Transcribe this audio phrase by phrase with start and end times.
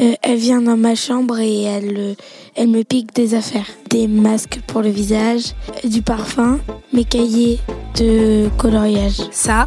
[0.00, 2.14] Euh, elle vient dans ma chambre et elle, euh,
[2.56, 3.66] elle me pique des affaires.
[3.90, 5.52] Des masques pour le visage,
[5.84, 6.58] du parfum,
[6.94, 7.58] mes cahiers
[7.96, 9.20] de coloriage.
[9.30, 9.66] Ça,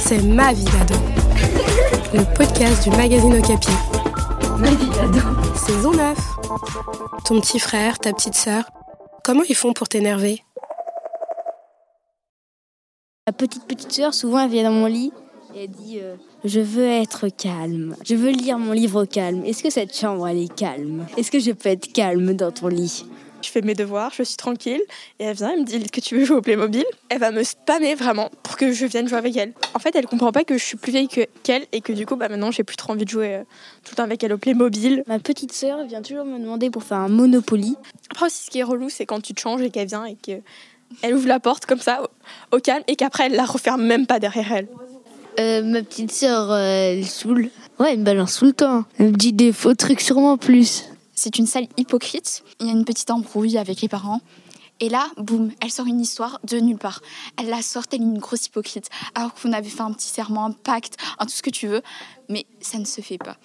[0.00, 0.94] c'est ma vie d'ado.
[2.14, 3.72] Le podcast du magazine Okapi.
[4.58, 5.20] Ma vie d'ado.
[5.54, 6.18] Saison 9.
[7.26, 8.64] Ton petit frère, ta petite sœur,
[9.22, 10.42] comment ils font pour t'énerver?
[13.26, 15.12] La petite petite sœur, souvent, elle vient dans mon lit
[15.54, 16.14] et elle dit euh,
[16.44, 17.96] Je veux être calme.
[18.04, 19.44] Je veux lire mon livre au calme.
[19.44, 21.06] Est-ce que cette chambre, elle est calme?
[21.16, 23.04] Est-ce que je peux être calme dans ton lit?
[23.42, 24.80] Je fais mes devoirs, je suis tranquille,
[25.18, 26.84] et elle vient, elle me dit que tu veux jouer au Playmobil?
[27.08, 29.52] Elle va me spammer vraiment pour que je vienne jouer avec elle.
[29.74, 32.14] En fait, elle comprend pas que je suis plus vieille qu'elle et que du coup,
[32.14, 33.42] bah maintenant, j'ai plus trop envie de jouer euh,
[33.84, 35.02] tout le temps avec elle au Playmobil.
[35.08, 37.74] Ma petite sœur vient toujours me demander pour faire un Monopoly.
[38.10, 40.14] Après aussi, ce qui est relou, c'est quand tu te changes et qu'elle vient et
[40.14, 42.00] qu'elle ouvre la porte comme ça,
[42.52, 44.68] au, calme, et qu'après, elle la referme même pas derrière elle.
[45.38, 47.50] Euh, ma petite sœur, euh, elle saoule.
[47.78, 48.84] Ouais, elle me balance tout le temps.
[48.98, 50.84] Elle me dit des faux trucs en plus.
[51.14, 52.42] C'est une salle hypocrite.
[52.60, 54.20] Il y a une petite embrouille avec les parents.
[54.80, 57.02] Et là, boum, elle sort une histoire de nulle part.
[57.38, 58.88] Elle la sort, elle est une grosse hypocrite.
[59.14, 61.82] Alors qu'on avait fait un petit serment, un pacte, un tout ce que tu veux.
[62.28, 63.36] Mais ça ne se fait pas.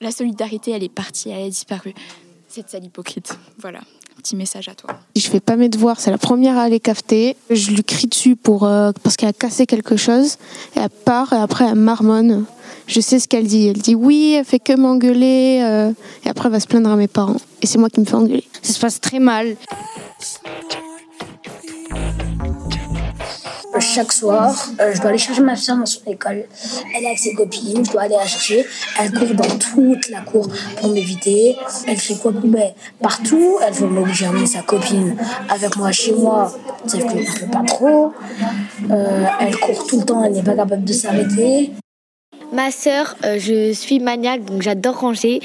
[0.00, 1.94] La solidarité, elle est partie, elle a disparu.
[2.48, 3.38] Cette salle hypocrite.
[3.58, 3.80] Voilà,
[4.12, 4.90] petit message à toi.
[5.16, 7.36] Je fais pas mes devoirs, c'est la première à aller cafeter.
[7.50, 10.36] Je lui crie dessus pour, euh, parce qu'elle a cassé quelque chose.
[10.76, 12.44] Et elle part et après elle marmonne.
[12.86, 13.68] Je sais ce qu'elle dit.
[13.68, 15.60] Elle dit oui, elle fait que m'engueuler.
[15.62, 15.92] euh,
[16.24, 17.36] et après elle va se plaindre à mes parents.
[17.62, 18.44] Et c'est moi qui me fais engueuler.
[18.62, 19.56] Ça se passe très mal.
[23.80, 26.44] Chaque soir, euh, je dois aller chercher ma soeur dans son école.
[26.94, 28.66] Elle est avec ses copines, je dois aller la chercher.
[29.00, 31.56] Elle court dans toute la cour pour m'éviter.
[31.86, 33.58] Elle fait quoi ben, Partout.
[33.66, 35.16] Elle veut m'obliger à emmener sa copine
[35.48, 36.52] avec moi chez moi,
[36.86, 38.12] sauf ne peux pas trop.
[38.90, 41.70] Euh, elle court tout le temps, elle n'est pas capable de s'arrêter.
[42.52, 45.40] Ma sœur, euh, je suis maniaque, donc j'adore ranger.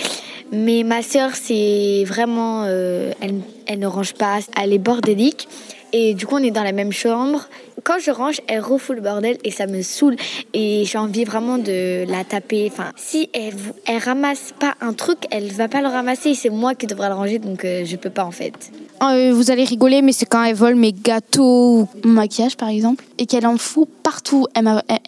[0.52, 2.64] Mais ma sœur, c'est vraiment.
[2.66, 5.48] euh, elle, elle ne range pas, elle est bordélique.
[5.94, 7.48] Et du coup, on est dans la même chambre.
[7.84, 10.16] Quand je range, elle refoule le bordel et ça me saoule.
[10.54, 12.70] Et j'ai envie vraiment de la taper.
[12.72, 13.54] Enfin, si elle,
[13.86, 16.34] elle ramasse pas un truc, elle va pas le ramasser.
[16.34, 18.72] C'est moi qui devrais le ranger, donc euh, je peux pas en fait.
[19.04, 22.70] Euh, vous allez rigoler, mais c'est quand elle vole mes gâteaux ou mon maquillage, par
[22.70, 24.48] exemple, et qu'elle en fout partout.
[24.56, 24.64] Elle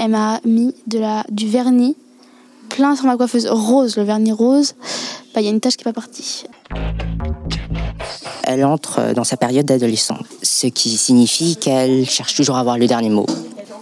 [0.09, 1.97] m'a, mis du vernis
[2.69, 4.75] plein sur ma coiffeuse rose, le vernis rose.
[5.34, 6.46] Bah, Il y a une tache qui n'est pas partie.
[8.52, 12.88] Elle entre dans sa période d'adolescence, ce qui signifie qu'elle cherche toujours à avoir le
[12.88, 13.28] dernier mot.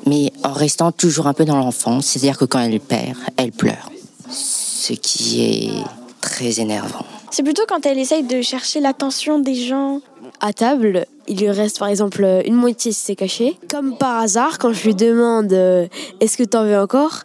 [0.05, 3.89] Mais en restant toujours un peu dans l'enfance, c'est-à-dire que quand elle perd, elle pleure.
[4.29, 5.71] Ce qui est
[6.19, 7.05] très énervant.
[7.31, 10.01] C'est plutôt quand elle essaye de chercher l'attention des gens.
[10.41, 13.57] À table, il lui reste par exemple une moitié si c'est caché.
[13.69, 15.87] Comme par hasard, quand je lui demande euh,
[16.19, 17.23] est-ce que t'en veux encore,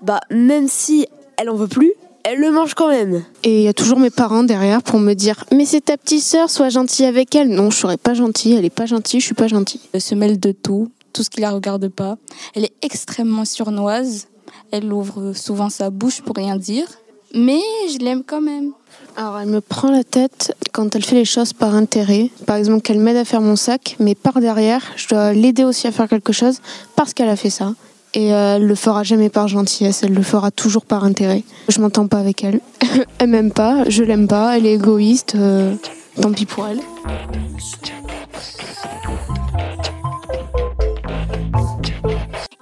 [0.00, 1.06] bah même si
[1.36, 1.92] elle en veut plus,
[2.28, 3.24] elle le mange quand même.
[3.42, 6.22] Et il y a toujours mes parents derrière pour me dire Mais c'est ta petite
[6.22, 7.48] sœur, sois gentille avec elle.
[7.48, 9.80] Non, je serais pas gentille, elle est pas gentille, je suis pas gentille.
[9.92, 12.18] Elle se mêle de tout, tout ce qui la regarde pas.
[12.54, 14.26] Elle est extrêmement surnoise.
[14.72, 16.86] Elle ouvre souvent sa bouche pour rien dire.
[17.34, 18.72] Mais je l'aime quand même.
[19.16, 22.30] Alors, elle me prend la tête quand elle fait les choses par intérêt.
[22.46, 25.86] Par exemple, qu'elle m'aide à faire mon sac, mais par derrière, je dois l'aider aussi
[25.86, 26.60] à faire quelque chose
[26.94, 27.74] parce qu'elle a fait ça.
[28.14, 31.42] Et euh, elle le fera jamais par gentillesse, elle le fera toujours par intérêt.
[31.68, 32.60] Je m'entends pas avec elle.
[33.18, 35.34] elle m'aime pas, je l'aime pas, elle est égoïste.
[35.36, 35.74] euh,
[36.20, 36.80] tant pis pour elle.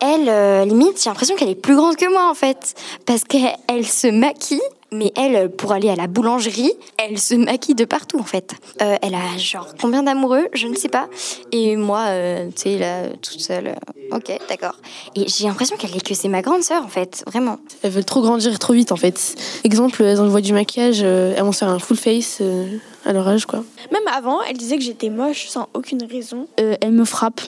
[0.00, 2.74] Elle, euh, limite, j'ai l'impression qu'elle est plus grande que moi en fait.
[3.06, 4.60] Parce qu'elle elle se maquille,
[4.92, 8.54] mais elle, pour aller à la boulangerie, elle se maquille de partout en fait.
[8.82, 10.47] Euh, elle a genre combien d'amoureux?
[10.54, 11.08] Je ne sais pas.
[11.52, 13.69] Et moi, euh, tu sais, là, toute seule.
[13.69, 14.76] euh, ok, d'accord.
[15.14, 17.58] Et j'ai l'impression qu'elle est que c'est ma grande sœur en fait, vraiment.
[17.82, 19.34] Elles veulent trop grandir trop vite en fait.
[19.64, 23.26] Exemple, elles envoient du maquillage, elles vont se faire un full face euh, à leur
[23.28, 23.62] âge quoi.
[23.92, 26.46] Même avant, elle disait que j'étais moche sans aucune raison.
[26.60, 27.41] Euh, elle me frappe.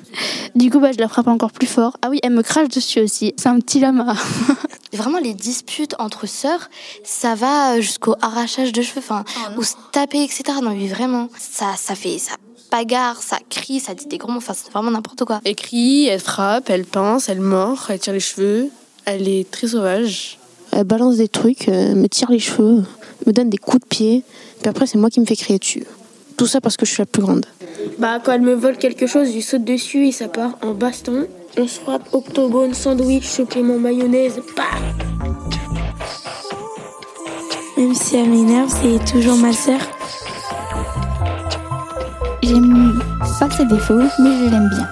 [0.55, 1.97] Du coup, bah, je la frappe encore plus fort.
[2.03, 3.35] Ah oui, elle me crache dessus aussi.
[3.37, 4.15] C'est un petit lama.
[4.93, 6.71] Vraiment, les disputes entre sœurs,
[7.05, 9.25] ça va jusqu'au arrachage de cheveux, enfin,
[9.57, 10.45] ou se taper, etc.
[10.63, 12.35] Non, mais vraiment, ça, ça fait, ça
[12.71, 15.41] bagarre, ça crie, ça dit des gros mots, enfin, c'est vraiment n'importe quoi.
[15.45, 18.71] Elle crie, elle frappe, elle pince, elle mord, elle tire les cheveux.
[19.05, 20.39] Elle est très sauvage.
[20.73, 22.85] Elle balance des trucs, euh, me tire les cheveux,
[23.27, 24.23] me donne des coups de pied.
[24.61, 25.85] Puis après, c'est moi qui me fais crier dessus.
[26.39, 27.45] Tout ça parce que je suis la plus grande.
[27.99, 31.27] Bah, quand elle me vole quelque chose, je saute dessus et ça part en baston.
[31.59, 34.41] On se frappe octogone, sandwich, supplément mayonnaise.
[34.57, 34.63] Bah
[37.77, 39.81] Même si elle m'énerve, c'est toujours ma sœur.
[42.43, 43.01] J'aime
[43.41, 44.89] pas ses défauts, mais je l'aime bien.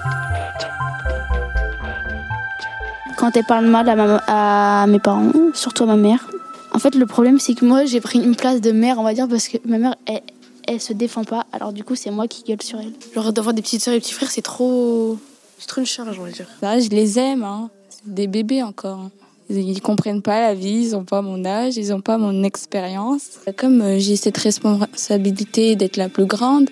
[3.17, 6.27] Quand elle parle mal à, ma- à mes parents, surtout à ma mère,
[6.73, 9.13] En fait, le problème, c'est que moi, j'ai pris une place de mère, on va
[9.13, 10.21] dire, parce que ma mère, elle,
[10.67, 11.45] elle se défend pas.
[11.51, 12.93] Alors, du coup, c'est moi qui gueule sur elle.
[13.15, 15.17] Genre d'avoir des petites soeurs et des petits frères, c'est trop.
[15.59, 16.47] C'est trop une charge, on va dire.
[16.61, 17.69] Bah, je les aime, hein.
[17.89, 18.99] C'est des bébés encore.
[18.99, 19.11] hein.
[19.49, 23.39] Ils, comprennent pas la vie, ils ont pas mon âge, ils ont pas mon expérience.
[23.55, 26.69] Comme euh, j'ai cette responsabilité d'être la plus grande,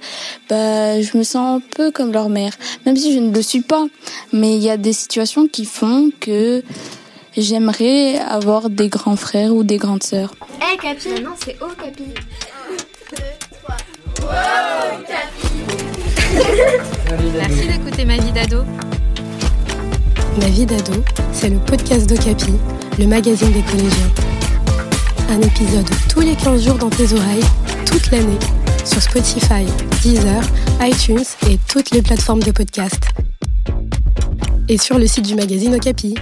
[0.50, 2.52] bah, je me sens un peu comme leur mère.
[2.86, 3.86] Même si je ne le suis pas.
[4.34, 6.64] Mais il y a des situations qui font que
[7.38, 10.36] j'aimerais avoir des grands frères ou des grandes sœurs.
[10.74, 12.04] Eh Capi Non, c'est O Capi.
[18.48, 18.64] D'ado.
[20.40, 20.94] Ma vie d'ado,
[21.32, 22.54] c'est le podcast d'Ocapi,
[23.00, 24.12] le magazine des collégiens.
[25.30, 27.44] Un épisode tous les 15 jours dans tes oreilles,
[27.86, 28.40] toute l'année,
[28.84, 29.66] sur Spotify,
[30.02, 30.42] Deezer,
[30.82, 33.10] iTunes et toutes les plateformes de podcast.
[34.70, 36.16] Et sur le site du magazine Okapi.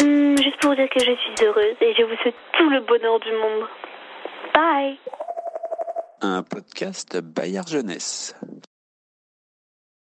[0.00, 3.18] Hum, juste pour dire que je suis heureuse et je vous souhaite tout le bonheur
[3.20, 3.66] du monde.
[4.54, 4.98] Bye
[6.22, 8.34] Un podcast Bayard Jeunesse.